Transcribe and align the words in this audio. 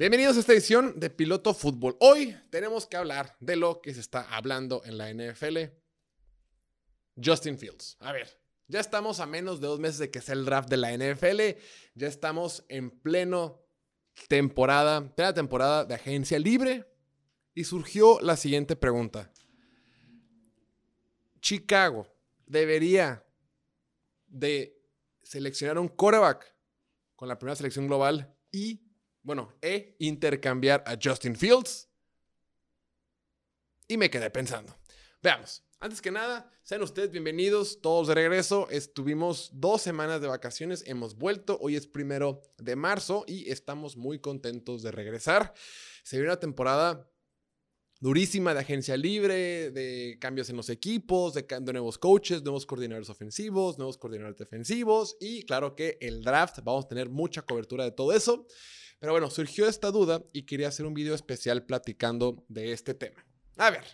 Bienvenidos 0.00 0.38
a 0.38 0.40
esta 0.40 0.54
edición 0.54 0.98
de 0.98 1.10
Piloto 1.10 1.52
Fútbol. 1.52 1.94
Hoy 2.00 2.34
tenemos 2.48 2.86
que 2.86 2.96
hablar 2.96 3.36
de 3.38 3.56
lo 3.56 3.82
que 3.82 3.92
se 3.92 4.00
está 4.00 4.22
hablando 4.34 4.82
en 4.86 4.96
la 4.96 5.12
NFL. 5.12 5.58
Justin 7.22 7.58
Fields. 7.58 7.98
A 8.00 8.10
ver, 8.10 8.40
ya 8.66 8.80
estamos 8.80 9.20
a 9.20 9.26
menos 9.26 9.60
de 9.60 9.66
dos 9.66 9.78
meses 9.78 9.98
de 9.98 10.10
que 10.10 10.22
sea 10.22 10.36
el 10.36 10.46
draft 10.46 10.70
de 10.70 10.78
la 10.78 10.96
NFL. 10.96 11.60
Ya 11.94 12.08
estamos 12.08 12.64
en 12.70 12.90
pleno 12.90 13.60
temporada, 14.26 15.14
plena 15.14 15.34
temporada 15.34 15.84
de 15.84 15.96
agencia 15.96 16.38
libre. 16.38 16.86
Y 17.52 17.64
surgió 17.64 18.20
la 18.20 18.38
siguiente 18.38 18.76
pregunta. 18.76 19.30
Chicago 21.42 22.06
debería 22.46 23.22
de 24.28 24.80
seleccionar 25.22 25.78
un 25.78 25.88
quarterback 25.88 26.54
con 27.16 27.28
la 27.28 27.38
primera 27.38 27.54
selección 27.54 27.86
global 27.86 28.34
y 28.50 28.89
bueno, 29.22 29.54
e 29.60 29.96
intercambiar 29.98 30.82
a 30.86 30.96
Justin 31.02 31.36
Fields. 31.36 31.88
Y 33.88 33.96
me 33.96 34.10
quedé 34.10 34.30
pensando. 34.30 34.74
Veamos. 35.22 35.62
Antes 35.82 36.02
que 36.02 36.10
nada, 36.10 36.52
sean 36.62 36.82
ustedes 36.82 37.10
bienvenidos, 37.10 37.80
todos 37.80 38.08
de 38.08 38.14
regreso. 38.14 38.68
Estuvimos 38.70 39.50
dos 39.54 39.80
semanas 39.80 40.20
de 40.20 40.28
vacaciones, 40.28 40.84
hemos 40.86 41.16
vuelto. 41.16 41.58
Hoy 41.62 41.74
es 41.74 41.86
primero 41.86 42.42
de 42.58 42.76
marzo 42.76 43.24
y 43.26 43.50
estamos 43.50 43.96
muy 43.96 44.18
contentos 44.18 44.82
de 44.82 44.90
regresar. 44.90 45.54
Se 46.02 46.16
viene 46.16 46.28
una 46.28 46.38
temporada 46.38 47.10
durísima 47.98 48.52
de 48.52 48.60
agencia 48.60 48.94
libre, 48.98 49.70
de 49.70 50.18
cambios 50.20 50.50
en 50.50 50.56
los 50.56 50.68
equipos, 50.68 51.32
de, 51.32 51.46
de, 51.48 51.72
nuevos 51.72 51.96
coaches, 51.96 52.42
nuevos 52.42 52.66
coordinadores 52.66 53.08
ofensivos, 53.08 53.78
nuevos 53.78 53.96
coordinadores 53.96 54.38
defensivos 54.38 55.16
y 55.18 55.44
claro 55.44 55.74
que 55.74 55.96
el 56.02 56.22
draft, 56.22 56.58
vamos 56.62 56.84
a 56.84 56.88
tener 56.88 57.08
mucha 57.08 57.40
cobertura 57.40 57.84
de 57.84 57.92
todo 57.92 58.12
eso. 58.12 58.46
Pero 59.00 59.12
bueno, 59.12 59.30
surgió 59.30 59.66
esta 59.66 59.90
duda 59.90 60.22
y 60.32 60.42
quería 60.42 60.68
hacer 60.68 60.86
un 60.86 60.94
video 60.94 61.14
especial 61.14 61.64
platicando 61.64 62.44
de 62.48 62.72
este 62.72 62.94
tema. 62.94 63.26
A 63.56 63.70
ver, 63.70 63.84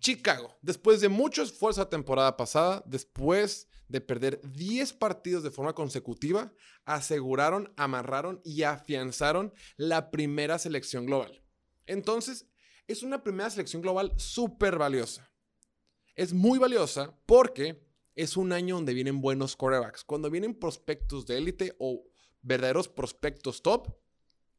Chicago, 0.00 0.56
después 0.62 1.00
de 1.00 1.08
mucho 1.08 1.42
esfuerzo 1.42 1.82
la 1.82 1.90
temporada 1.90 2.36
pasada, 2.36 2.82
después 2.86 3.68
de 3.88 4.00
perder 4.00 4.40
10 4.42 4.94
partidos 4.94 5.42
de 5.42 5.50
forma 5.50 5.74
consecutiva, 5.74 6.52
aseguraron, 6.84 7.72
amarraron 7.76 8.40
y 8.42 8.62
afianzaron 8.62 9.52
la 9.76 10.10
primera 10.10 10.58
selección 10.58 11.06
global. 11.06 11.42
Entonces, 11.86 12.48
es 12.86 13.02
una 13.02 13.22
primera 13.22 13.50
selección 13.50 13.82
global 13.82 14.12
súper 14.16 14.78
valiosa. 14.78 15.30
Es 16.16 16.32
muy 16.32 16.58
valiosa 16.58 17.18
porque 17.26 17.86
es 18.14 18.36
un 18.36 18.52
año 18.52 18.76
donde 18.76 18.94
vienen 18.94 19.20
buenos 19.20 19.56
quarterbacks. 19.56 20.04
Cuando 20.04 20.30
vienen 20.30 20.54
prospectos 20.54 21.26
de 21.26 21.38
élite 21.38 21.76
o 21.78 22.04
verdaderos 22.40 22.88
prospectos 22.88 23.62
top, 23.62 23.88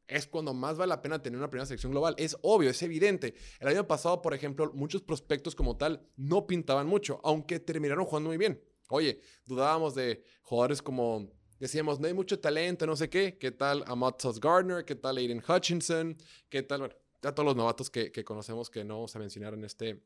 es 0.08 0.26
cuando 0.26 0.54
más 0.54 0.76
vale 0.76 0.90
la 0.90 1.02
pena 1.02 1.22
tener 1.22 1.38
una 1.38 1.50
primera 1.50 1.66
selección 1.66 1.92
global. 1.92 2.14
Es 2.18 2.36
obvio, 2.42 2.70
es 2.70 2.82
evidente. 2.82 3.34
El 3.60 3.68
año 3.68 3.86
pasado, 3.86 4.22
por 4.22 4.34
ejemplo, 4.34 4.70
muchos 4.74 5.02
prospectos 5.02 5.54
como 5.54 5.76
tal 5.76 6.08
no 6.16 6.46
pintaban 6.46 6.86
mucho, 6.86 7.20
aunque 7.24 7.58
terminaron 7.60 8.04
jugando 8.04 8.28
muy 8.28 8.38
bien. 8.38 8.62
Oye, 8.88 9.20
dudábamos 9.44 9.94
de 9.94 10.22
jugadores 10.42 10.80
como, 10.80 11.28
decíamos, 11.58 11.98
no 11.98 12.06
hay 12.06 12.14
mucho 12.14 12.38
talento, 12.38 12.86
no 12.86 12.96
sé 12.96 13.10
qué. 13.10 13.36
¿Qué 13.38 13.50
tal 13.50 13.82
Amatos 13.86 14.40
Gardner? 14.40 14.84
¿Qué 14.84 14.94
tal 14.94 15.16
Aiden 15.16 15.42
Hutchinson? 15.46 16.16
¿Qué 16.48 16.62
tal, 16.62 16.80
bueno, 16.80 16.94
ya 17.22 17.34
todos 17.34 17.46
los 17.46 17.56
novatos 17.56 17.90
que, 17.90 18.12
conocemos 18.24 18.70
que 18.70 18.84
no 18.84 18.94
vamos 18.94 19.16
a 19.16 19.18
mencionar 19.18 19.54
en 19.54 19.64
este 19.64 20.04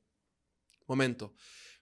momento? 0.87 1.35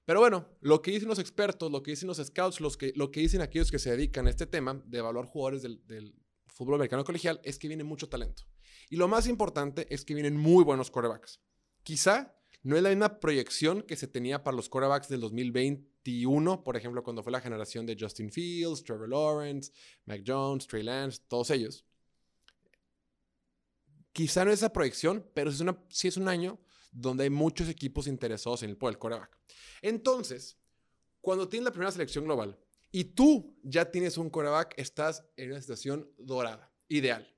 Pero 0.04 0.20
bueno, 0.20 0.48
lo 0.60 0.80
que 0.80 0.90
dicen 0.90 1.08
los 1.08 1.18
expertos, 1.18 1.70
lo 1.70 1.82
que 1.82 1.90
dicen 1.92 2.08
los 2.08 2.16
scouts, 2.16 2.60
los 2.60 2.76
que, 2.76 2.92
lo 2.96 3.10
que 3.10 3.20
dicen 3.20 3.42
aquellos 3.42 3.70
que 3.70 3.78
se 3.78 3.90
dedican 3.90 4.26
a 4.26 4.30
este 4.30 4.46
tema 4.46 4.82
de 4.86 4.98
evaluar 4.98 5.26
jugadores 5.26 5.62
del 5.62 6.14
fútbol 6.48 6.76
americano 6.76 7.04
colegial 7.04 7.40
es 7.44 7.58
que 7.58 7.68
viene 7.68 7.84
mucho 7.84 8.08
talento. 8.08 8.44
Y 8.90 8.96
lo 8.96 9.08
más 9.08 9.26
importante 9.26 9.86
es 9.92 10.04
que 10.04 10.14
vienen 10.14 10.36
muy 10.36 10.64
buenos 10.64 10.90
quarterbacks. 10.90 11.40
Quizá 11.82 12.34
no 12.62 12.76
es 12.76 12.82
la 12.82 12.88
misma 12.88 13.20
proyección 13.20 13.82
que 13.82 13.96
se 13.96 14.08
tenía 14.08 14.42
para 14.42 14.56
los 14.56 14.68
quarterbacks 14.68 15.08
del 15.08 15.20
2021, 15.20 16.64
por 16.64 16.76
ejemplo, 16.76 17.02
cuando 17.02 17.22
fue 17.22 17.32
la 17.32 17.40
generación 17.40 17.86
de 17.86 17.96
Justin 17.98 18.30
Fields, 18.30 18.82
Trevor 18.82 19.08
Lawrence, 19.08 19.72
Mac 20.04 20.22
Jones, 20.26 20.66
Trey 20.66 20.82
Lance, 20.82 21.20
todos 21.28 21.50
ellos. 21.50 21.84
Quizá 24.12 24.44
no 24.44 24.50
es 24.50 24.58
esa 24.58 24.72
proyección, 24.72 25.24
pero 25.34 25.52
sí 25.88 26.08
es, 26.08 26.16
un 26.16 26.28
año 26.28 26.58
donde 26.90 27.24
hay 27.24 27.30
muchos 27.30 27.68
equipos 27.68 28.06
interesados 28.08 28.62
en 28.64 28.70
el, 28.70 28.78
el 28.80 28.98
quarterback. 28.98 29.38
Entonces, 29.80 30.58
cuando 31.20 31.48
tienes 31.48 31.66
la 31.66 31.70
primera 31.70 31.92
selección 31.92 32.24
global, 32.24 32.58
y 32.90 33.04
tú 33.04 33.58
ya 33.62 33.90
tienes 33.90 34.18
un 34.18 34.30
coreback, 34.30 34.74
estás 34.76 35.24
en 35.36 35.50
una 35.50 35.60
situación 35.60 36.10
dorada, 36.18 36.72
ideal. 36.88 37.34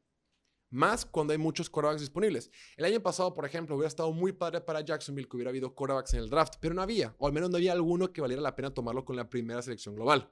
Más 0.71 1.05
cuando 1.05 1.33
hay 1.33 1.39
muchos 1.39 1.69
corebacks 1.69 2.01
disponibles. 2.01 2.51
El 2.77 2.85
año 2.85 3.01
pasado, 3.03 3.35
por 3.35 3.45
ejemplo, 3.45 3.75
hubiera 3.75 3.89
estado 3.89 4.13
muy 4.13 4.33
padre 4.33 4.61
para 4.61 4.81
Jacksonville 4.83 5.29
que 5.29 5.37
hubiera 5.37 5.51
habido 5.51 5.75
corebacks 5.75 6.15
en 6.15 6.21
el 6.21 6.31
draft, 6.31 6.55
pero 6.61 6.75
no 6.75 6.83
había, 6.83 7.15
o 7.19 7.27
al 7.27 7.33
menos 7.33 7.51
no 7.51 7.57
había 7.57 7.73
alguno 7.73 8.13
que 8.13 8.21
valiera 8.21 8.41
la 8.41 8.55
pena 8.55 8.73
tomarlo 8.73 9.05
con 9.05 9.17
la 9.17 9.29
primera 9.29 9.61
selección 9.63 9.97
global. 9.97 10.31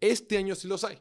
Este 0.00 0.38
año 0.38 0.54
sí 0.54 0.68
los 0.68 0.84
hay. 0.84 1.00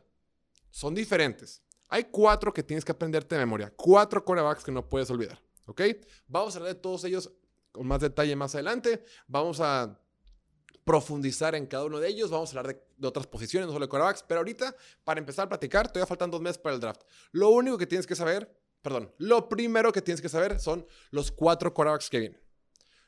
Son 0.71 0.95
diferentes. 0.95 1.61
Hay 1.89 2.05
cuatro 2.05 2.51
que 2.51 2.63
tienes 2.63 2.83
que 2.83 2.91
aprenderte 2.91 3.35
de 3.35 3.41
memoria. 3.41 3.71
Cuatro 3.75 4.25
corebacks 4.25 4.63
que 4.63 4.71
no 4.71 4.89
puedes 4.89 5.11
olvidar. 5.11 5.39
¿Ok? 5.67 5.81
Vamos 6.27 6.55
a 6.55 6.57
hablar 6.57 6.73
de 6.73 6.81
todos 6.81 7.03
ellos 7.03 7.31
con 7.71 7.85
más 7.85 8.01
detalle 8.01 8.35
más 8.35 8.55
adelante. 8.55 9.03
Vamos 9.27 9.59
a 9.59 9.99
profundizar 10.83 11.55
en 11.55 11.65
cada 11.65 11.85
uno 11.85 11.99
de 11.99 12.07
ellos. 12.07 12.29
Vamos 12.29 12.53
a 12.53 12.59
hablar 12.59 12.75
de, 12.97 13.07
otras 13.07 13.27
posiciones, 13.27 13.67
no 13.67 13.73
solo 13.73 13.85
de 13.85 13.89
quarterbacks. 13.89 14.23
Pero 14.27 14.39
ahorita, 14.39 14.75
para 15.03 15.19
empezar 15.19 15.45
a 15.45 15.49
platicar, 15.49 15.87
todavía 15.87 16.07
faltan 16.07 16.31
dos 16.31 16.41
meses 16.41 16.57
para 16.57 16.75
el 16.75 16.81
draft. 16.81 17.01
Lo 17.31 17.49
único 17.49 17.77
que 17.77 17.87
tienes 17.87 18.07
que 18.07 18.15
saber, 18.15 18.53
perdón, 18.81 19.13
lo 19.17 19.49
primero 19.49 19.91
que 19.91 20.01
tienes 20.01 20.21
que 20.21 20.29
saber 20.29 20.59
son 20.59 20.85
los 21.11 21.31
cuatro 21.31 21.73
quarterbacks 21.73 22.09
que 22.09 22.19
vienen. 22.19 22.41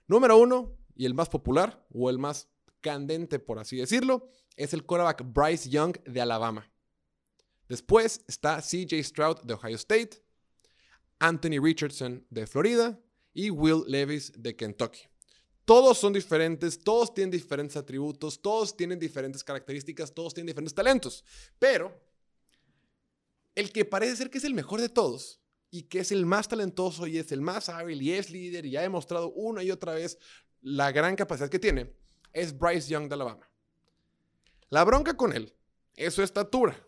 Número 0.07 0.37
uno, 0.37 0.77
y 0.95 1.05
el 1.05 1.13
más 1.13 1.29
popular, 1.29 1.85
o 1.93 2.09
el 2.09 2.17
más 2.17 2.47
candente, 2.81 3.39
por 3.39 3.59
así 3.59 3.77
decirlo, 3.77 4.29
es 4.55 4.73
el 4.73 4.85
quarterback 4.85 5.23
Bryce 5.25 5.69
Young 5.69 5.97
de 6.03 6.21
Alabama. 6.21 6.71
Después 7.67 8.23
está 8.27 8.61
CJ 8.61 9.03
Stroud 9.03 9.41
de 9.41 9.55
Ohio 9.55 9.75
State, 9.75 10.23
Anthony 11.19 11.59
Richardson 11.61 12.25
de 12.29 12.45
Florida 12.45 12.99
y 13.33 13.49
Will 13.49 13.83
Levis 13.87 14.31
de 14.37 14.55
Kentucky. 14.55 15.07
Todos 15.65 15.97
son 15.97 16.13
diferentes, 16.13 16.79
todos 16.79 17.13
tienen 17.13 17.31
diferentes 17.31 17.75
atributos, 17.75 18.39
todos 18.39 18.77
tienen 18.77 18.99
diferentes 18.99 19.43
características, 19.43 20.13
todos 20.13 20.33
tienen 20.33 20.47
diferentes 20.47 20.75
talentos. 20.75 21.25
Pero 21.57 21.99
el 23.55 23.71
que 23.71 23.83
parece 23.83 24.15
ser 24.15 24.29
que 24.29 24.37
es 24.37 24.43
el 24.43 24.53
mejor 24.53 24.79
de 24.79 24.89
todos 24.89 25.41
y 25.71 25.83
que 25.83 25.99
es 25.99 26.11
el 26.11 26.25
más 26.25 26.47
talentoso 26.47 27.07
y 27.07 27.17
es 27.17 27.31
el 27.31 27.41
más 27.41 27.67
hábil 27.69 28.01
y 28.01 28.13
es 28.13 28.29
líder 28.29 28.65
y 28.65 28.77
ha 28.77 28.81
demostrado 28.81 29.31
una 29.31 29.63
y 29.63 29.71
otra 29.71 29.95
vez 29.95 30.19
la 30.61 30.91
gran 30.91 31.15
capacidad 31.15 31.49
que 31.49 31.59
tiene, 31.59 31.91
es 32.31 32.57
Bryce 32.57 32.89
Young 32.89 33.07
de 33.07 33.15
Alabama. 33.15 33.49
La 34.69 34.83
bronca 34.83 35.17
con 35.17 35.33
él 35.33 35.53
es 35.95 36.13
su 36.13 36.21
estatura. 36.21 36.79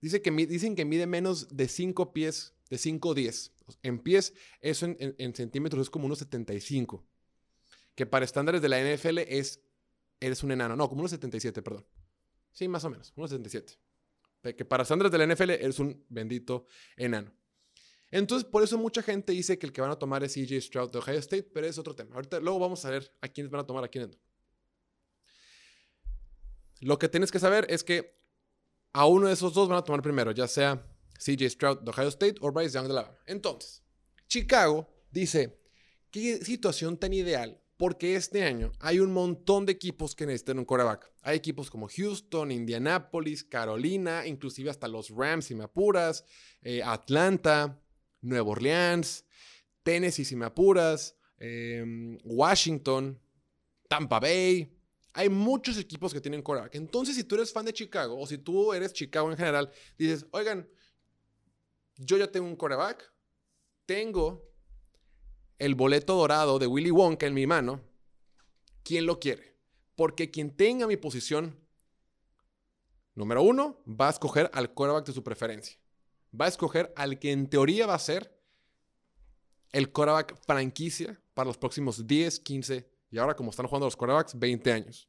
Dicen 0.00 0.74
que 0.74 0.84
mide 0.84 1.06
menos 1.06 1.48
de 1.56 1.68
5 1.68 2.12
pies, 2.12 2.52
de 2.70 2.78
5 2.78 3.08
o 3.08 3.14
10. 3.14 3.52
En 3.82 3.98
pies, 3.98 4.34
eso 4.60 4.86
en, 4.86 5.34
centímetros 5.34 5.82
es 5.82 5.90
como 5.90 6.06
unos 6.06 6.18
75. 6.18 7.04
Que 7.94 8.06
para 8.06 8.24
estándares 8.24 8.62
de 8.62 8.68
la 8.68 8.80
NFL 8.80 9.18
es, 9.18 9.62
eres 10.20 10.42
un 10.42 10.52
enano. 10.52 10.76
No, 10.76 10.88
como 10.88 11.00
unos 11.00 11.10
77, 11.10 11.62
perdón. 11.62 11.86
Sí, 12.52 12.68
más 12.68 12.84
o 12.84 12.90
menos, 12.90 13.12
unos 13.16 13.30
77. 13.30 13.74
Que 14.56 14.64
para 14.64 14.84
estándares 14.84 15.10
de 15.10 15.18
la 15.18 15.26
NFL 15.26 15.50
eres 15.50 15.78
un 15.78 16.04
bendito 16.08 16.66
enano. 16.96 17.32
Entonces, 18.10 18.48
por 18.48 18.62
eso 18.62 18.78
mucha 18.78 19.02
gente 19.02 19.32
dice 19.32 19.58
que 19.58 19.66
el 19.66 19.72
que 19.72 19.80
van 19.80 19.90
a 19.90 19.98
tomar 19.98 20.22
es 20.22 20.34
CJ 20.34 20.60
Stroud 20.60 20.90
de 20.92 20.98
Ohio 20.98 21.18
State, 21.18 21.50
pero 21.52 21.66
es 21.66 21.76
otro 21.78 21.94
tema. 21.94 22.14
Ahorita, 22.14 22.38
luego 22.38 22.58
vamos 22.58 22.84
a 22.84 22.90
ver 22.90 23.12
a 23.20 23.28
quiénes 23.28 23.50
van 23.50 23.62
a 23.62 23.66
tomar 23.66 23.82
a 23.82 23.88
quiénes 23.88 24.16
Lo 26.80 26.98
que 26.98 27.08
tienes 27.08 27.32
que 27.32 27.40
saber 27.40 27.66
es 27.68 27.82
que 27.82 28.16
a 28.92 29.06
uno 29.06 29.26
de 29.26 29.32
esos 29.32 29.52
dos 29.52 29.68
van 29.68 29.78
a 29.78 29.82
tomar 29.82 30.02
primero, 30.02 30.30
ya 30.30 30.46
sea 30.46 30.86
CJ 31.18 31.50
Stroud 31.50 31.80
de 31.80 31.90
Ohio 31.90 32.08
State 32.08 32.36
o 32.40 32.50
Bryce 32.52 32.74
Young 32.74 32.86
de 32.86 32.92
Alabama. 32.92 33.18
Entonces, 33.26 33.82
Chicago 34.28 34.88
dice, 35.10 35.58
qué 36.10 36.44
situación 36.44 36.96
tan 36.96 37.12
ideal, 37.12 37.60
porque 37.76 38.16
este 38.16 38.42
año 38.42 38.72
hay 38.80 39.00
un 39.00 39.12
montón 39.12 39.66
de 39.66 39.72
equipos 39.72 40.14
que 40.14 40.26
necesitan 40.26 40.58
un 40.58 40.64
quarterback. 40.64 41.10
Hay 41.22 41.36
equipos 41.36 41.70
como 41.70 41.88
Houston, 41.88 42.50
Indianapolis, 42.50 43.44
Carolina, 43.44 44.26
inclusive 44.26 44.70
hasta 44.70 44.88
los 44.88 45.10
Rams, 45.10 45.46
si 45.46 45.54
me 45.54 45.64
apuras, 45.64 46.24
eh, 46.62 46.82
Atlanta, 46.82 47.80
Nueva 48.22 48.50
Orleans, 48.50 49.24
Tennessee, 49.82 50.24
si 50.24 50.36
me 50.36 50.46
apuras, 50.46 51.16
em, 51.38 52.18
Washington, 52.24 53.20
Tampa 53.88 54.20
Bay. 54.20 54.72
Hay 55.12 55.28
muchos 55.28 55.78
equipos 55.78 56.12
que 56.12 56.20
tienen 56.20 56.42
quarterback. 56.42 56.74
Entonces, 56.74 57.14
si 57.14 57.24
tú 57.24 57.36
eres 57.36 57.52
fan 57.52 57.64
de 57.64 57.72
Chicago 57.72 58.18
o 58.18 58.26
si 58.26 58.38
tú 58.38 58.72
eres 58.72 58.92
Chicago 58.92 59.30
en 59.30 59.36
general, 59.36 59.70
dices, 59.98 60.26
oigan, 60.30 60.68
yo 61.96 62.16
ya 62.16 62.30
tengo 62.30 62.46
un 62.46 62.56
coreback, 62.56 63.12
tengo 63.86 64.50
el 65.58 65.74
boleto 65.74 66.14
dorado 66.16 66.58
de 66.58 66.66
Willy 66.66 66.90
Wonka 66.90 67.26
en 67.26 67.34
mi 67.34 67.46
mano, 67.46 67.82
¿quién 68.82 69.06
lo 69.06 69.18
quiere? 69.18 69.56
Porque 69.94 70.30
quien 70.30 70.54
tenga 70.54 70.86
mi 70.86 70.96
posición, 70.96 71.58
número 73.14 73.42
uno, 73.42 73.82
va 73.86 74.08
a 74.08 74.10
escoger 74.10 74.50
al 74.52 74.74
coreback 74.74 75.06
de 75.06 75.12
su 75.12 75.22
preferencia. 75.22 75.78
va 76.38 76.44
a 76.44 76.48
escoger 76.48 76.92
al 76.96 77.18
que 77.18 77.32
en 77.32 77.48
teoría 77.48 77.86
va 77.86 77.94
a 77.94 77.98
ser 77.98 78.36
el 79.72 79.90
quarterback 79.90 80.36
franquicia 80.44 81.18
para 81.32 81.46
los 81.46 81.56
próximos 81.56 82.06
10, 82.06 82.40
15 82.40 82.90
y 83.10 83.18
ahora 83.18 83.34
como 83.34 83.50
están 83.50 83.66
jugando 83.66 83.86
los 83.86 83.96
quarterbacks, 83.96 84.38
20 84.38 84.72
años. 84.72 85.08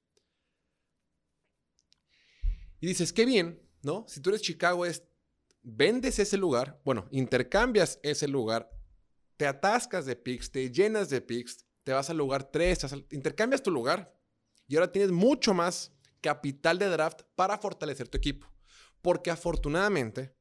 Y 2.79 2.87
dices, 2.87 3.11
qué 3.11 3.25
bien, 3.25 3.61
¿no? 3.81 4.05
Si 4.07 4.21
tú 4.21 4.29
eres 4.29 4.41
Chicago, 4.41 4.85
es, 4.85 5.03
vendes 5.69 6.17
ese 6.17 6.37
lugar, 6.37 6.79
bueno, 6.85 7.07
intercambias 7.11 7.99
ese 8.01 8.27
lugar, 8.27 8.71
te 9.35 9.45
atascas 9.45 10.05
de 10.05 10.15
picks, 10.15 10.49
te 10.49 10.71
llenas 10.71 11.09
de 11.09 11.19
picks, 11.19 11.65
te 11.83 11.91
vas 11.91 12.09
al 12.09 12.17
lugar 12.17 12.49
3, 12.49 13.05
intercambias 13.11 13.61
tu 13.61 13.69
lugar 13.69 14.17
y 14.67 14.75
ahora 14.75 14.91
tienes 14.91 15.11
mucho 15.11 15.53
más 15.53 15.91
capital 16.21 16.79
de 16.79 16.87
draft 16.87 17.23
para 17.35 17.57
fortalecer 17.57 18.07
tu 18.07 18.17
equipo. 18.17 18.47
Porque 19.01 19.29
afortunadamente, 19.29 20.33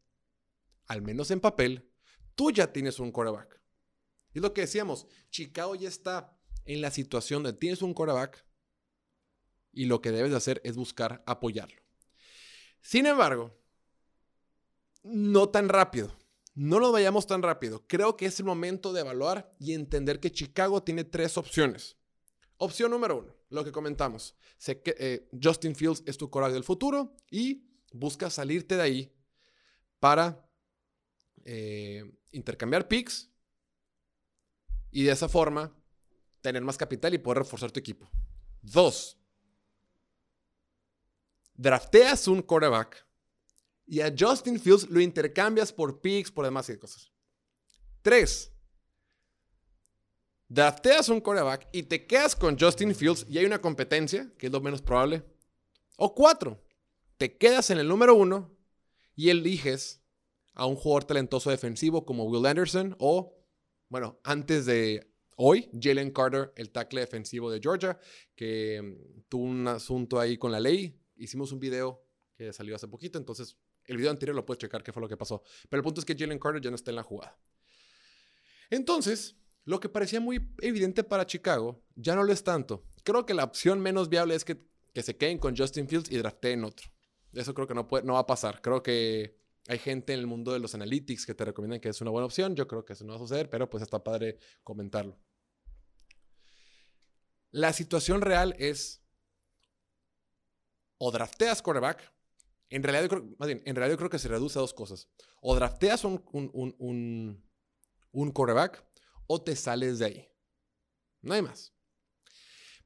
al 0.86 1.02
menos 1.02 1.30
en 1.30 1.40
papel, 1.40 1.90
tú 2.34 2.52
ya 2.52 2.72
tienes 2.72 3.00
un 3.00 3.10
quarterback. 3.10 3.60
Y 4.32 4.38
es 4.38 4.42
lo 4.42 4.54
que 4.54 4.62
decíamos, 4.62 5.06
Chicago 5.30 5.74
ya 5.74 5.88
está 5.88 6.38
en 6.64 6.80
la 6.80 6.90
situación 6.90 7.42
de 7.42 7.52
tienes 7.52 7.82
un 7.82 7.94
quarterback 7.94 8.44
y 9.72 9.86
lo 9.86 10.00
que 10.00 10.12
debes 10.12 10.30
de 10.30 10.36
hacer 10.36 10.60
es 10.64 10.76
buscar 10.76 11.22
apoyarlo. 11.26 11.82
Sin 12.80 13.06
embargo, 13.06 13.56
no 15.06 15.48
tan 15.48 15.68
rápido. 15.68 16.12
No 16.54 16.80
lo 16.80 16.90
vayamos 16.90 17.26
tan 17.26 17.42
rápido. 17.42 17.86
Creo 17.86 18.16
que 18.16 18.26
es 18.26 18.40
el 18.40 18.46
momento 18.46 18.92
de 18.92 19.00
evaluar 19.00 19.54
y 19.58 19.74
entender 19.74 20.20
que 20.20 20.32
Chicago 20.32 20.82
tiene 20.82 21.04
tres 21.04 21.36
opciones. 21.36 21.96
Opción 22.56 22.90
número 22.90 23.18
uno, 23.18 23.34
lo 23.50 23.64
que 23.64 23.72
comentamos. 23.72 24.34
Sé 24.56 24.80
que 24.80 24.94
eh, 24.98 25.28
Justin 25.42 25.74
Fields 25.74 26.02
es 26.06 26.16
tu 26.16 26.30
coraje 26.30 26.54
del 26.54 26.64
futuro 26.64 27.14
y 27.30 27.68
busca 27.92 28.30
salirte 28.30 28.76
de 28.76 28.82
ahí 28.82 29.12
para 30.00 30.48
eh, 31.44 32.04
intercambiar 32.32 32.88
picks 32.88 33.30
y 34.90 35.04
de 35.04 35.12
esa 35.12 35.28
forma 35.28 35.76
tener 36.40 36.62
más 36.62 36.78
capital 36.78 37.12
y 37.12 37.18
poder 37.18 37.38
reforzar 37.38 37.70
tu 37.70 37.80
equipo. 37.80 38.08
Dos, 38.62 39.18
drafteas 41.54 42.28
un 42.28 42.40
quarterback 42.40 43.05
y 43.86 44.00
a 44.00 44.12
Justin 44.16 44.58
Fields 44.58 44.88
lo 44.90 45.00
intercambias 45.00 45.72
por 45.72 46.00
picks, 46.00 46.30
por 46.30 46.44
demás 46.44 46.68
y 46.68 46.76
cosas. 46.76 47.12
Tres, 48.02 48.52
drafteas 50.48 51.08
un 51.08 51.20
quarterback 51.20 51.68
y 51.72 51.84
te 51.84 52.06
quedas 52.06 52.34
con 52.36 52.58
Justin 52.58 52.94
Fields 52.94 53.26
y 53.28 53.38
hay 53.38 53.44
una 53.44 53.60
competencia, 53.60 54.32
que 54.38 54.46
es 54.46 54.52
lo 54.52 54.60
menos 54.60 54.82
probable. 54.82 55.24
O 55.96 56.14
cuatro, 56.14 56.62
te 57.16 57.36
quedas 57.36 57.70
en 57.70 57.78
el 57.78 57.88
número 57.88 58.14
uno 58.14 58.56
y 59.14 59.30
eliges 59.30 60.02
a 60.54 60.66
un 60.66 60.76
jugador 60.76 61.04
talentoso 61.04 61.50
defensivo 61.50 62.04
como 62.04 62.24
Will 62.24 62.46
Anderson 62.46 62.96
o, 62.98 63.34
bueno, 63.88 64.20
antes 64.24 64.66
de 64.66 65.12
hoy, 65.36 65.70
Jalen 65.78 66.10
Carter, 66.10 66.52
el 66.56 66.70
tackle 66.70 67.00
defensivo 67.00 67.50
de 67.50 67.60
Georgia, 67.60 67.98
que 68.34 68.80
mm, 68.82 69.22
tuvo 69.28 69.44
un 69.44 69.68
asunto 69.68 70.18
ahí 70.18 70.36
con 70.36 70.50
la 70.50 70.60
ley. 70.60 70.98
Hicimos 71.16 71.52
un 71.52 71.60
video 71.60 72.02
que 72.34 72.52
salió 72.52 72.76
hace 72.76 72.88
poquito, 72.88 73.18
entonces 73.18 73.56
el 73.86 73.96
video 73.96 74.10
anterior 74.10 74.34
lo 74.34 74.44
puedes 74.44 74.60
checar 74.60 74.82
qué 74.82 74.92
fue 74.92 75.00
lo 75.00 75.08
que 75.08 75.16
pasó. 75.16 75.42
Pero 75.68 75.80
el 75.80 75.84
punto 75.84 76.00
es 76.00 76.04
que 76.04 76.16
Jalen 76.16 76.38
Carter 76.38 76.60
ya 76.60 76.70
no 76.70 76.76
está 76.76 76.90
en 76.90 76.96
la 76.96 77.02
jugada. 77.02 77.38
Entonces, 78.70 79.36
lo 79.64 79.80
que 79.80 79.88
parecía 79.88 80.20
muy 80.20 80.48
evidente 80.60 81.04
para 81.04 81.26
Chicago, 81.26 81.82
ya 81.94 82.14
no 82.14 82.22
lo 82.22 82.32
es 82.32 82.42
tanto. 82.44 82.84
Creo 83.04 83.26
que 83.26 83.34
la 83.34 83.44
opción 83.44 83.80
menos 83.80 84.08
viable 84.08 84.34
es 84.34 84.44
que, 84.44 84.64
se 84.94 85.16
queden 85.16 85.38
con 85.38 85.56
Justin 85.56 85.88
Fields 85.88 86.10
y 86.10 86.16
drafteen 86.16 86.64
otro. 86.64 86.88
Eso 87.32 87.52
creo 87.52 87.66
que 87.66 87.74
no, 87.74 87.86
no 88.04 88.14
va 88.14 88.20
a 88.20 88.26
pasar. 88.26 88.62
Creo 88.62 88.82
que 88.82 89.36
hay 89.68 89.78
gente 89.78 90.14
en 90.14 90.20
el 90.20 90.26
mundo 90.26 90.52
de 90.52 90.58
los 90.58 90.74
analytics 90.74 91.26
que 91.26 91.34
te 91.34 91.44
recomiendan 91.44 91.80
que 91.80 91.90
es 91.90 92.00
una 92.00 92.10
buena 92.10 92.26
opción. 92.26 92.56
Yo 92.56 92.66
creo 92.66 92.84
que 92.84 92.94
eso 92.94 93.04
no 93.04 93.10
va 93.10 93.16
a 93.16 93.20
suceder, 93.20 93.50
pero 93.50 93.68
pues 93.68 93.82
está 93.82 94.02
padre 94.02 94.38
comentarlo. 94.62 95.18
La 97.50 97.72
situación 97.72 98.20
real 98.20 98.54
es 98.58 99.02
o 100.98 101.10
drafteas 101.10 101.62
quarterback. 101.62 102.12
En 102.68 102.82
realidad, 102.82 103.08
creo, 103.08 103.34
más 103.38 103.46
bien, 103.46 103.62
en 103.64 103.76
realidad 103.76 103.98
creo 103.98 104.10
que 104.10 104.18
se 104.18 104.28
reduce 104.28 104.58
a 104.58 104.62
dos 104.62 104.74
cosas. 104.74 105.08
O 105.40 105.54
drafteas 105.54 106.04
un, 106.04 106.22
un, 106.32 106.74
un, 106.78 107.44
un 108.12 108.32
quarterback 108.32 108.84
o 109.26 109.42
te 109.42 109.54
sales 109.54 109.98
de 109.98 110.06
ahí. 110.06 110.28
No 111.22 111.34
hay 111.34 111.42
más. 111.42 111.72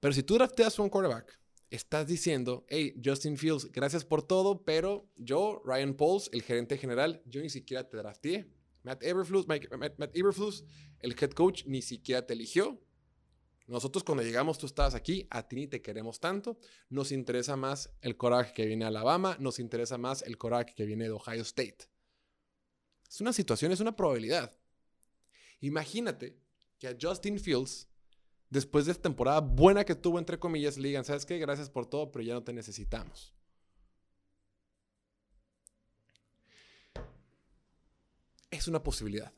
Pero 0.00 0.12
si 0.14 0.22
tú 0.22 0.34
drafteas 0.34 0.78
un 0.78 0.88
quarterback, 0.88 1.40
estás 1.70 2.06
diciendo, 2.06 2.64
hey, 2.68 2.94
Justin 3.02 3.36
Fields, 3.36 3.70
gracias 3.70 4.04
por 4.04 4.22
todo, 4.22 4.64
pero 4.64 5.10
yo, 5.16 5.62
Ryan 5.64 5.94
Pauls, 5.94 6.28
el 6.32 6.42
gerente 6.42 6.76
general, 6.78 7.22
yo 7.26 7.40
ni 7.40 7.50
siquiera 7.50 7.88
te 7.88 7.96
drafteé. 7.96 8.50
Matt 8.82 9.02
Eberflus, 9.02 9.46
Matt, 9.46 10.16
Eberflus, 10.16 10.64
el 11.00 11.14
head 11.20 11.30
coach, 11.32 11.64
ni 11.66 11.82
siquiera 11.82 12.26
te 12.26 12.32
eligió. 12.32 12.80
Nosotros 13.70 14.02
cuando 14.02 14.24
llegamos, 14.24 14.58
tú 14.58 14.66
estabas 14.66 14.96
aquí, 14.96 15.28
a 15.30 15.46
ti 15.46 15.54
ni 15.54 15.68
te 15.68 15.80
queremos 15.80 16.18
tanto. 16.18 16.58
Nos 16.88 17.12
interesa 17.12 17.54
más 17.54 17.88
el 18.00 18.16
coraje 18.16 18.52
que 18.52 18.66
viene 18.66 18.84
de 18.84 18.88
Alabama, 18.88 19.36
nos 19.38 19.60
interesa 19.60 19.96
más 19.96 20.22
el 20.22 20.36
coraje 20.38 20.74
que 20.74 20.84
viene 20.84 21.04
de 21.04 21.12
Ohio 21.12 21.42
State. 21.42 21.88
Es 23.08 23.20
una 23.20 23.32
situación, 23.32 23.70
es 23.70 23.78
una 23.78 23.94
probabilidad. 23.94 24.52
Imagínate 25.60 26.36
que 26.80 26.88
a 26.88 26.96
Justin 27.00 27.38
Fields, 27.38 27.86
después 28.48 28.86
de 28.86 28.92
esta 28.92 29.02
temporada 29.02 29.40
buena 29.40 29.84
que 29.84 29.94
tuvo, 29.94 30.18
entre 30.18 30.40
comillas, 30.40 30.76
le 30.76 30.88
digan, 30.88 31.04
¿sabes 31.04 31.24
qué? 31.24 31.38
Gracias 31.38 31.70
por 31.70 31.86
todo, 31.86 32.10
pero 32.10 32.24
ya 32.24 32.34
no 32.34 32.42
te 32.42 32.52
necesitamos. 32.52 33.32
Es 38.50 38.66
una 38.66 38.82
posibilidad. 38.82 39.32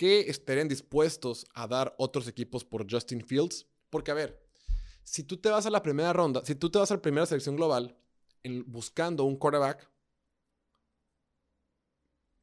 ¿Qué 0.00 0.30
estarían 0.30 0.66
dispuestos 0.66 1.44
a 1.52 1.66
dar 1.66 1.94
otros 1.98 2.26
equipos 2.26 2.64
por 2.64 2.90
Justin 2.90 3.22
Fields? 3.22 3.66
Porque, 3.90 4.10
a 4.10 4.14
ver, 4.14 4.42
si 5.04 5.24
tú 5.24 5.36
te 5.36 5.50
vas 5.50 5.66
a 5.66 5.70
la 5.70 5.82
primera 5.82 6.10
ronda, 6.14 6.42
si 6.42 6.54
tú 6.54 6.70
te 6.70 6.78
vas 6.78 6.90
a 6.90 6.94
la 6.94 7.02
primera 7.02 7.26
selección 7.26 7.54
global 7.54 7.94
buscando 8.64 9.24
un 9.24 9.36
quarterback, 9.36 9.90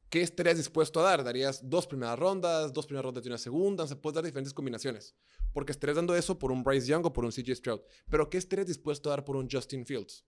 ¿qué 0.08 0.22
estarías 0.22 0.56
dispuesto 0.56 1.00
a 1.00 1.02
dar? 1.02 1.24
¿Darías 1.24 1.68
dos 1.68 1.88
primeras 1.88 2.16
rondas, 2.16 2.72
dos 2.72 2.86
primeras 2.86 3.06
rondas 3.06 3.24
y 3.24 3.28
una 3.28 3.38
segunda? 3.38 3.88
Se 3.88 3.96
puede 3.96 4.14
dar 4.14 4.24
diferentes 4.24 4.54
combinaciones. 4.54 5.16
Porque 5.52 5.72
estarías 5.72 5.96
dando 5.96 6.14
eso 6.14 6.38
por 6.38 6.52
un 6.52 6.62
Bryce 6.62 6.86
Young 6.86 7.06
o 7.06 7.12
por 7.12 7.24
un 7.24 7.32
CJ 7.32 7.56
Stroud. 7.56 7.80
Pero 8.08 8.30
¿qué 8.30 8.38
estarías 8.38 8.68
dispuesto 8.68 9.10
a 9.10 9.14
dar 9.14 9.24
por 9.24 9.34
un 9.34 9.48
Justin 9.50 9.84
Fields? 9.84 10.24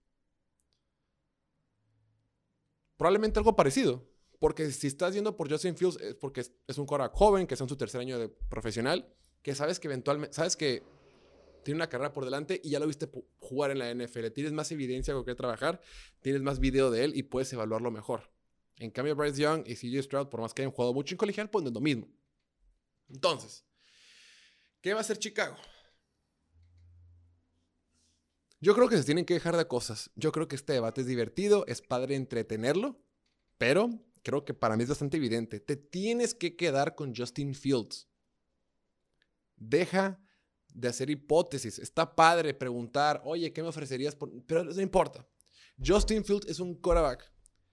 Probablemente 2.97 3.39
algo 3.39 3.55
parecido. 3.55 4.10
Porque 4.41 4.71
si 4.71 4.87
estás 4.87 5.13
yendo 5.13 5.37
por 5.37 5.51
Justin 5.51 5.77
Fields 5.77 5.97
es 6.01 6.15
porque 6.15 6.41
es 6.41 6.77
un 6.79 6.87
quarterback 6.87 7.15
joven, 7.15 7.45
que 7.45 7.53
está 7.53 7.63
en 7.63 7.69
su 7.69 7.77
tercer 7.77 8.01
año 8.01 8.17
de 8.17 8.27
profesional, 8.27 9.07
que 9.43 9.53
sabes 9.53 9.79
que 9.79 9.87
eventualmente, 9.87 10.33
sabes 10.33 10.55
que 10.55 10.81
tiene 11.63 11.75
una 11.75 11.87
carrera 11.87 12.11
por 12.11 12.25
delante 12.25 12.59
y 12.63 12.71
ya 12.71 12.79
lo 12.79 12.87
viste 12.87 13.07
jugar 13.37 13.69
en 13.69 13.77
la 13.77 13.93
NFL. 13.93 14.31
Tienes 14.33 14.51
más 14.51 14.71
evidencia 14.71 15.13
con 15.13 15.25
qué 15.25 15.35
trabajar, 15.35 15.79
tienes 16.21 16.41
más 16.41 16.59
video 16.59 16.89
de 16.89 17.03
él 17.03 17.15
y 17.15 17.21
puedes 17.21 17.53
evaluarlo 17.53 17.91
mejor. 17.91 18.31
En 18.77 18.89
cambio, 18.89 19.15
Bryce 19.15 19.39
Young 19.39 19.61
y 19.67 19.75
CJ 19.75 20.01
Stroud, 20.01 20.29
por 20.29 20.41
más 20.41 20.55
que 20.55 20.63
hayan 20.63 20.71
jugado 20.71 20.95
mucho 20.95 21.13
en 21.13 21.19
colegial, 21.19 21.47
pues 21.51 21.63
es 21.63 21.71
lo 21.71 21.79
mismo. 21.79 22.07
Entonces, 23.09 23.63
¿qué 24.81 24.93
va 24.93 25.01
a 25.01 25.01
hacer 25.01 25.19
Chicago? 25.19 25.55
Yo 28.59 28.73
creo 28.73 28.89
que 28.89 28.97
se 28.97 29.03
tienen 29.03 29.23
que 29.23 29.35
dejar 29.35 29.55
de 29.55 29.67
cosas. 29.67 30.09
Yo 30.15 30.31
creo 30.31 30.47
que 30.47 30.55
este 30.55 30.73
debate 30.73 31.01
es 31.01 31.07
divertido, 31.07 31.63
es 31.67 31.83
padre 31.83 32.15
entretenerlo, 32.15 32.99
pero 33.59 34.03
creo 34.23 34.45
que 34.45 34.53
para 34.53 34.75
mí 34.75 34.83
es 34.83 34.89
bastante 34.89 35.17
evidente. 35.17 35.59
Te 35.59 35.75
tienes 35.75 36.33
que 36.33 36.55
quedar 36.55 36.95
con 36.95 37.15
Justin 37.15 37.55
Fields. 37.55 38.07
Deja 39.55 40.19
de 40.73 40.87
hacer 40.87 41.09
hipótesis. 41.09 41.79
Está 41.79 42.15
padre 42.15 42.53
preguntar, 42.53 43.21
oye, 43.25 43.51
¿qué 43.53 43.61
me 43.61 43.69
ofrecerías? 43.69 44.17
Pero 44.47 44.63
no 44.63 44.81
importa. 44.81 45.27
Justin 45.83 46.23
Fields 46.23 46.47
es 46.47 46.59
un 46.59 46.75
quarterback 46.75 47.31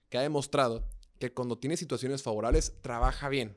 que 0.09 0.19
ha 0.19 0.23
demostrado 0.23 0.89
que 1.19 1.33
cuando 1.33 1.59
tiene 1.59 1.77
situaciones 1.77 2.23
favorables 2.23 2.81
trabaja 2.81 3.29
bien. 3.29 3.57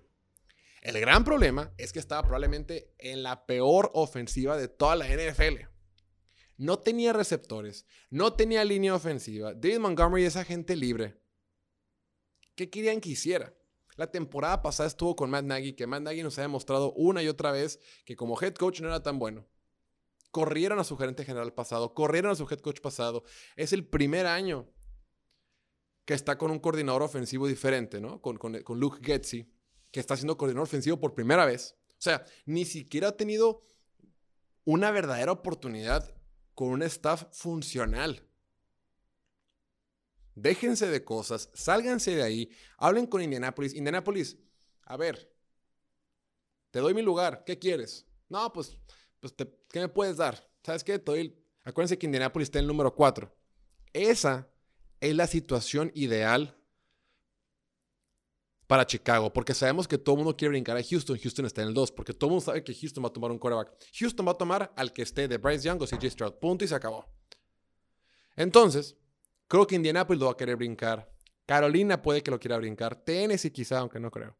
El 0.82 1.00
gran 1.00 1.24
problema 1.24 1.74
es 1.78 1.94
que 1.94 2.00
estaba 2.00 2.24
probablemente 2.24 2.94
en 2.98 3.22
la 3.22 3.46
peor 3.46 3.92
ofensiva 3.94 4.58
de 4.58 4.68
toda 4.68 4.96
la 4.96 5.08
NFL. 5.08 5.68
No 6.58 6.80
tenía 6.80 7.14
receptores, 7.14 7.86
no 8.10 8.34
tenía 8.34 8.66
línea 8.66 8.96
ofensiva. 8.96 9.54
David 9.54 9.80
Montgomery 9.80 10.26
es 10.26 10.36
agente 10.36 10.76
libre. 10.76 11.20
¿Qué 12.56 12.70
querían 12.70 13.02
que 13.02 13.10
hiciera? 13.10 13.54
La 13.98 14.12
temporada 14.12 14.62
pasada 14.62 14.88
estuvo 14.88 15.16
con 15.16 15.30
Matt 15.30 15.46
Nagy, 15.46 15.74
que 15.74 15.88
Matt 15.88 16.04
Nagy 16.04 16.24
nos 16.24 16.38
ha 16.38 16.42
demostrado 16.42 16.94
una 16.94 17.22
y 17.22 17.28
otra 17.28 17.52
vez 17.52 17.80
que 18.06 18.16
como 18.16 18.40
head 18.42 18.56
coach 18.56 18.82
no 18.82 18.88
era 18.88 19.04
tan 19.04 19.20
bueno. 19.20 19.48
Corrieron 20.32 20.80
a 20.80 20.84
su 20.84 20.98
gerente 20.98 21.26
general 21.26 21.54
pasado, 21.54 21.94
corrieron 21.94 22.32
a 22.32 22.36
su 22.36 22.48
head 22.50 22.60
coach 22.60 22.80
pasado. 22.80 23.24
Es 23.56 23.74
el 23.74 23.86
primer 23.86 24.26
año 24.26 24.70
que 26.06 26.14
está 26.14 26.38
con 26.38 26.52
un 26.52 26.60
coordinador 26.60 27.04
ofensivo 27.04 27.48
diferente, 27.48 28.00
¿no? 28.00 28.22
Con, 28.22 28.38
con, 28.38 28.62
con 28.64 28.80
Luke 28.80 29.00
Getzi, 29.04 29.52
que 29.92 30.00
está 30.00 30.16
siendo 30.16 30.38
coordinador 30.38 30.68
ofensivo 30.68 31.00
por 31.00 31.14
primera 31.14 31.46
vez. 31.46 31.76
O 31.90 32.02
sea, 32.02 32.26
ni 32.46 32.66
siquiera 32.66 33.10
ha 33.10 33.18
tenido 33.18 33.68
una 34.64 34.92
verdadera 34.92 35.32
oportunidad 35.32 36.16
con 36.56 36.70
un 36.70 36.82
staff 36.84 37.26
funcional. 37.32 38.28
Déjense 40.36 40.88
de 40.88 41.04
cosas, 41.04 41.50
sálganse 41.54 42.16
de 42.16 42.24
ahí, 42.24 42.50
hablen 42.78 43.06
con 43.06 43.22
Indianapolis. 43.22 43.74
Indianapolis, 43.74 44.38
a 44.84 44.98
ver, 44.98 45.32
te 46.72 46.80
doy 46.80 46.94
mi 46.94 47.02
lugar, 47.02 47.44
¿qué 47.46 47.60
quieres? 47.60 48.06
No, 48.30 48.52
pues, 48.54 48.78
pues 49.20 49.34
¿qué 49.70 49.80
me 49.80 49.90
puedes 49.90 50.18
dar? 50.18 50.50
¿Sabes 50.64 50.84
qué? 50.84 51.00
Te 51.00 51.38
Acuérdense 51.64 51.98
que 51.98 52.06
Indianapolis 52.06 52.48
está 52.48 52.60
en 52.60 52.64
el 52.64 52.68
número 52.68 52.96
4. 52.96 53.32
Esa 53.94 54.50
es 55.00 55.16
la 55.16 55.28
situación 55.28 55.92
ideal 55.94 56.58
para 58.68 58.88
Chicago, 58.88 59.34
porque 59.34 59.54
sabemos 59.54 59.86
que 59.86 59.98
todo 59.98 60.16
el 60.16 60.20
mundo 60.20 60.38
quiere 60.38 60.52
brincar 60.52 60.78
a 60.78 60.82
Houston. 60.82 61.20
Houston 61.20 61.46
está 61.46 61.62
en 61.62 61.68
el 61.68 61.74
2, 61.74 61.92
porque 61.92 62.14
todo 62.14 62.30
el 62.30 62.32
mundo 62.32 62.46
sabe 62.46 62.64
que 62.64 62.74
Houston 62.74 63.04
va 63.04 63.10
a 63.10 63.14
tomar 63.14 63.30
un 63.30 63.38
quarterback. 63.38 63.74
Houston 64.00 64.26
va 64.26 64.32
a 64.32 64.38
tomar 64.38 64.74
al 64.78 64.94
que 64.94 65.02
esté 65.02 65.28
de 65.28 65.38
Bryce 65.38 65.68
Young 65.68 65.82
o 65.82 65.86
CJ 65.86 66.10
Stroud. 66.10 66.36
Punto 66.36 66.64
y 66.64 66.70
se 66.70 66.76
acabó. 66.76 67.06
Entonces, 68.38 68.96
creo 69.52 69.68
que 69.68 69.76
Indianapolis 69.76 70.18
lo 70.18 70.28
va 70.28 70.32
a 70.32 70.38
querer 70.38 70.56
brincar. 70.56 71.14
Carolina 71.46 72.02
puede 72.02 72.24
que 72.24 72.32
lo 72.32 72.40
quiera 72.40 72.56
brincar. 72.56 72.96
Tennessee 73.04 73.52
quizá, 73.52 73.80
aunque 73.80 74.00
no 74.00 74.10
creo. 74.10 74.38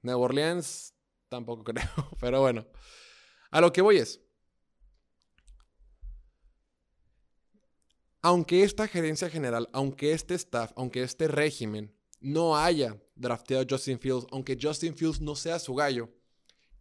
Nueva 0.00 0.20
Orleans 0.20 0.94
tampoco 1.28 1.62
creo. 1.72 1.90
Pero 2.22 2.40
bueno, 2.40 2.66
a 3.50 3.60
lo 3.60 3.70
que 3.70 3.82
voy 3.82 3.98
es, 3.98 4.22
aunque 8.22 8.62
esta 8.62 8.88
gerencia 8.88 9.28
general, 9.28 9.68
aunque 9.74 10.14
este 10.14 10.34
staff, 10.34 10.72
aunque 10.74 11.02
este 11.02 11.28
régimen 11.28 11.94
no 12.20 12.56
haya 12.56 12.98
drafteado 13.14 13.62
a 13.62 13.66
Justin 13.68 14.00
Fields, 14.00 14.26
aunque 14.30 14.56
Justin 14.58 14.96
Fields 14.96 15.20
no 15.20 15.36
sea 15.36 15.58
su 15.58 15.74
gallo, 15.74 16.08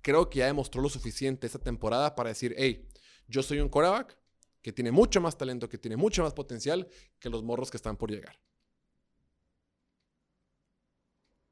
creo 0.01 0.29
que 0.29 0.39
ya 0.39 0.45
demostró 0.45 0.81
lo 0.81 0.87
suficiente 0.87 1.45
esta 1.45 1.59
temporada 1.59 2.15
para 2.15 2.29
decir, 2.29 2.55
hey, 2.57 2.87
yo 3.27 3.43
soy 3.43 3.59
un 3.59 3.67
quarterback 3.67 4.17
que 4.67 4.74
tiene 4.74 4.91
mucho 4.91 5.21
más 5.21 5.38
talento, 5.38 5.69
que 5.69 5.77
tiene 5.77 5.95
mucho 5.95 6.24
más 6.24 6.33
potencial 6.33 6.89
que 7.19 7.29
los 7.29 7.41
morros 7.41 7.71
que 7.71 7.77
están 7.77 7.95
por 7.95 8.12
llegar. 8.12 8.38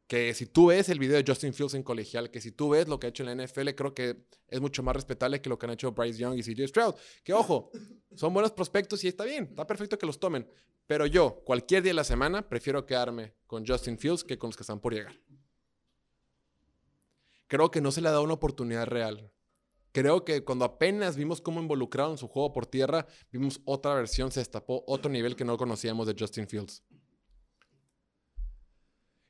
Que 0.06 0.34
si 0.34 0.48
tú 0.48 0.66
ves 0.66 0.90
el 0.90 1.00
video 1.00 1.16
de 1.16 1.24
Justin 1.26 1.54
Fields 1.54 1.76
en 1.76 1.84
colegial, 1.84 2.30
que 2.30 2.42
si 2.42 2.52
tú 2.52 2.72
ves 2.72 2.90
lo 2.90 3.00
que 3.00 3.08
ha 3.08 3.10
hecho 3.12 3.24
en 3.24 3.38
la 3.38 3.46
NFL, 3.46 3.70
creo 3.70 3.94
que 3.94 4.26
es 4.50 4.60
mucho 4.60 4.84
más 4.84 4.98
respetable 4.98 5.42
que 5.42 5.48
lo 5.48 5.58
que 5.58 5.66
han 5.66 5.72
hecho 5.72 5.94
Bryce 5.94 6.20
Young 6.20 6.38
y 6.38 6.44
CJ 6.44 6.68
Stroud. 6.68 6.96
Que 7.24 7.32
ojo, 7.32 7.72
son 8.16 8.34
buenos 8.34 8.52
prospectos 8.52 9.02
y 9.06 9.08
está 9.08 9.24
bien, 9.24 9.46
está 9.46 9.66
perfecto 9.66 9.98
que 9.98 10.06
los 10.06 10.20
tomen. 10.20 10.46
Pero 10.86 11.06
yo, 11.06 11.42
cualquier 11.46 11.84
día 11.84 11.92
de 11.92 11.96
la 11.96 12.04
semana, 12.04 12.50
prefiero 12.50 12.86
quedarme 12.86 13.34
con 13.48 13.66
Justin 13.66 13.98
Fields 13.98 14.26
que 14.26 14.38
con 14.38 14.50
los 14.50 14.58
que 14.58 14.64
están 14.64 14.82
por 14.82 14.94
llegar. 14.94 15.18
Creo 17.48 17.72
que 17.72 17.80
no 17.80 17.94
se 17.94 18.02
le 18.02 18.10
ha 18.10 18.12
dado 18.12 18.26
una 18.26 18.34
oportunidad 18.34 18.88
real. 18.88 19.32
Creo 19.96 20.26
que 20.26 20.44
cuando 20.44 20.66
apenas 20.66 21.16
vimos 21.16 21.40
cómo 21.40 21.62
involucraron 21.62 22.18
su 22.18 22.28
juego 22.28 22.52
por 22.52 22.66
tierra, 22.66 23.08
vimos 23.32 23.62
otra 23.64 23.94
versión, 23.94 24.30
se 24.30 24.42
destapó 24.42 24.84
otro 24.88 25.10
nivel 25.10 25.38
que 25.38 25.46
no 25.46 25.56
conocíamos 25.56 26.06
de 26.06 26.18
Justin 26.20 26.50
Fields. 26.50 26.84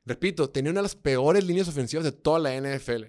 Repito, 0.04 0.50
tenía 0.50 0.72
una 0.72 0.80
de 0.80 0.86
las 0.86 0.96
peores 0.96 1.44
líneas 1.44 1.68
ofensivas 1.68 2.04
de 2.04 2.10
toda 2.10 2.40
la 2.40 2.60
NFL. 2.60 3.04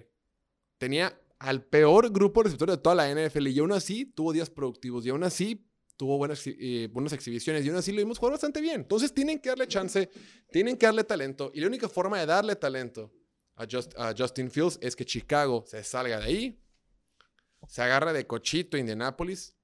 Tenía 0.78 1.20
al 1.40 1.64
peor 1.64 2.12
grupo 2.12 2.44
receptor 2.44 2.70
de 2.70 2.76
toda 2.76 2.94
la 2.94 3.10
NFL 3.12 3.48
y 3.48 3.58
aún 3.58 3.72
así 3.72 4.04
tuvo 4.04 4.32
días 4.32 4.50
productivos 4.50 5.04
y 5.04 5.08
aún 5.08 5.24
así 5.24 5.68
tuvo 5.96 6.16
buenas, 6.16 6.40
eh, 6.46 6.88
buenas 6.92 7.12
exhibiciones 7.12 7.66
y 7.66 7.70
aún 7.70 7.78
así 7.78 7.90
lo 7.90 7.98
vimos 7.98 8.18
jugar 8.18 8.34
bastante 8.34 8.60
bien. 8.60 8.82
Entonces 8.82 9.12
tienen 9.12 9.40
que 9.40 9.48
darle 9.48 9.66
chance, 9.66 10.08
tienen 10.52 10.76
que 10.76 10.86
darle 10.86 11.02
talento 11.02 11.50
y 11.52 11.60
la 11.60 11.66
única 11.66 11.88
forma 11.88 12.20
de 12.20 12.26
darle 12.26 12.54
talento 12.54 13.12
a, 13.56 13.64
a 13.64 14.14
Justin 14.16 14.48
Fields 14.48 14.78
es 14.80 14.94
que 14.94 15.04
Chicago 15.04 15.64
se 15.66 15.82
salga 15.82 16.20
de 16.20 16.24
ahí, 16.24 16.62
se 17.66 17.82
agarra 17.82 18.12
de 18.12 18.26
cochito 18.26 18.76
Indianapolis. 18.76 19.56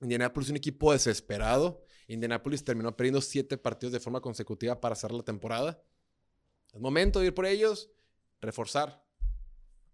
Indianapolis 0.00 0.48
es 0.48 0.50
un 0.50 0.56
equipo 0.56 0.92
desesperado. 0.92 1.82
Indianapolis 2.08 2.64
terminó 2.64 2.96
perdiendo 2.96 3.20
siete 3.20 3.56
partidos 3.56 3.92
de 3.92 4.00
forma 4.00 4.20
consecutiva 4.20 4.80
para 4.80 4.94
cerrar 4.94 5.16
la 5.16 5.24
temporada. 5.24 5.82
Es 6.72 6.80
momento 6.80 7.20
de 7.20 7.26
ir 7.26 7.34
por 7.34 7.46
ellos, 7.46 7.90
reforzar, 8.40 9.06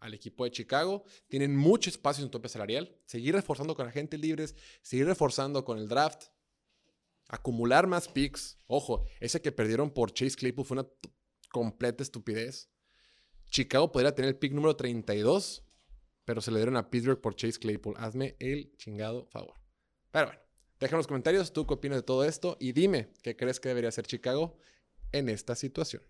al 0.02 0.14
equipo 0.14 0.44
de 0.44 0.50
Chicago. 0.50 1.04
Tienen 1.28 1.56
mucho 1.56 1.88
espacio 1.88 2.24
en 2.24 2.30
tope 2.30 2.48
salarial. 2.48 2.94
Seguir 3.06 3.34
reforzando 3.34 3.74
con 3.74 3.86
agentes 3.86 4.20
libres, 4.20 4.54
seguir 4.82 5.06
reforzando 5.06 5.64
con 5.64 5.78
el 5.78 5.88
draft, 5.88 6.24
acumular 7.28 7.86
más 7.86 8.08
picks. 8.08 8.58
Ojo, 8.66 9.04
ese 9.20 9.40
que 9.40 9.52
perdieron 9.52 9.90
por 9.90 10.12
Chase 10.12 10.36
Claypool 10.36 10.66
fue 10.66 10.78
una 10.78 10.88
completa 11.50 12.02
estupidez. 12.02 12.68
Chicago 13.48 13.92
podría 13.92 14.14
tener 14.14 14.30
el 14.30 14.38
pick 14.38 14.52
número 14.52 14.76
32, 14.76 15.62
pero 16.32 16.40
se 16.40 16.50
le 16.50 16.56
dieron 16.56 16.78
a 16.78 16.88
Pittsburgh 16.88 17.20
por 17.20 17.36
Chase 17.36 17.58
Claypool. 17.58 17.94
Hazme 17.98 18.36
el 18.38 18.74
chingado 18.78 19.26
favor. 19.26 19.60
Pero 20.10 20.28
bueno, 20.28 20.40
déjame 20.80 20.96
en 20.96 21.00
los 21.00 21.06
comentarios 21.06 21.52
tú 21.52 21.66
qué 21.66 21.74
opinas 21.74 21.98
de 21.98 22.02
todo 22.04 22.24
esto 22.24 22.56
y 22.58 22.72
dime 22.72 23.12
qué 23.22 23.36
crees 23.36 23.60
que 23.60 23.68
debería 23.68 23.90
hacer 23.90 24.06
Chicago 24.06 24.56
en 25.12 25.28
esta 25.28 25.54
situación. 25.54 26.02